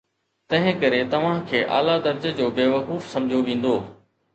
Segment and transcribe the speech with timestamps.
[0.53, 3.81] تنهنڪري توهان کي اعليٰ درجي جو بيوقوف سمجهيو ويندو.